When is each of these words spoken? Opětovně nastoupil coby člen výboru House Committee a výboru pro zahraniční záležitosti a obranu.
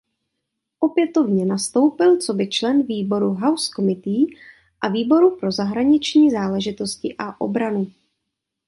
Opětovně 0.79 1.45
nastoupil 1.45 2.17
coby 2.17 2.47
člen 2.49 2.83
výboru 2.83 3.29
House 3.33 3.69
Committee 3.75 4.35
a 4.81 4.87
výboru 4.87 5.37
pro 5.39 5.51
zahraniční 5.51 6.31
záležitosti 6.31 7.15
a 7.17 7.41
obranu. 7.41 7.91